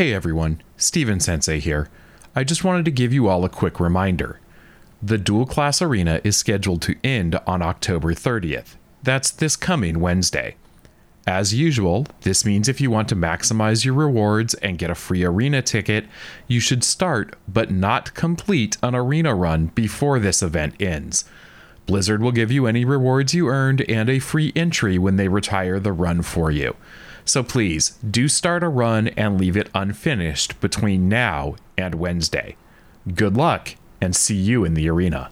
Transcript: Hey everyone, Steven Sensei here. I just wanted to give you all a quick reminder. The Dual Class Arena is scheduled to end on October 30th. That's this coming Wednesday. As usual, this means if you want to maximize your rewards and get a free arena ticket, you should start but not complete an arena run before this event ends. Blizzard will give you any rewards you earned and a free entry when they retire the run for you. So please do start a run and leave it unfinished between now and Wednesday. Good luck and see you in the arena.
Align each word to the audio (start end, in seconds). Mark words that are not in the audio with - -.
Hey 0.00 0.14
everyone, 0.14 0.62
Steven 0.76 1.18
Sensei 1.18 1.58
here. 1.58 1.88
I 2.32 2.44
just 2.44 2.62
wanted 2.62 2.84
to 2.84 2.92
give 2.92 3.12
you 3.12 3.26
all 3.26 3.44
a 3.44 3.48
quick 3.48 3.80
reminder. 3.80 4.38
The 5.02 5.18
Dual 5.18 5.44
Class 5.44 5.82
Arena 5.82 6.20
is 6.22 6.36
scheduled 6.36 6.82
to 6.82 6.94
end 7.02 7.34
on 7.48 7.62
October 7.62 8.14
30th. 8.14 8.76
That's 9.02 9.32
this 9.32 9.56
coming 9.56 9.98
Wednesday. 9.98 10.54
As 11.26 11.52
usual, 11.52 12.06
this 12.20 12.44
means 12.44 12.68
if 12.68 12.80
you 12.80 12.92
want 12.92 13.08
to 13.08 13.16
maximize 13.16 13.84
your 13.84 13.94
rewards 13.94 14.54
and 14.54 14.78
get 14.78 14.88
a 14.88 14.94
free 14.94 15.24
arena 15.24 15.62
ticket, 15.62 16.06
you 16.46 16.60
should 16.60 16.84
start 16.84 17.34
but 17.48 17.72
not 17.72 18.14
complete 18.14 18.76
an 18.84 18.94
arena 18.94 19.34
run 19.34 19.66
before 19.74 20.20
this 20.20 20.44
event 20.44 20.80
ends. 20.80 21.24
Blizzard 21.88 22.20
will 22.20 22.32
give 22.32 22.52
you 22.52 22.66
any 22.66 22.84
rewards 22.84 23.32
you 23.32 23.48
earned 23.48 23.80
and 23.88 24.10
a 24.10 24.18
free 24.18 24.52
entry 24.54 24.98
when 24.98 25.16
they 25.16 25.26
retire 25.26 25.80
the 25.80 25.90
run 25.90 26.20
for 26.20 26.50
you. 26.50 26.76
So 27.24 27.42
please 27.42 27.98
do 28.08 28.28
start 28.28 28.62
a 28.62 28.68
run 28.68 29.08
and 29.08 29.40
leave 29.40 29.56
it 29.56 29.70
unfinished 29.74 30.60
between 30.60 31.08
now 31.08 31.56
and 31.78 31.94
Wednesday. 31.94 32.56
Good 33.14 33.38
luck 33.38 33.74
and 34.02 34.14
see 34.14 34.36
you 34.36 34.66
in 34.66 34.74
the 34.74 34.86
arena. 34.86 35.30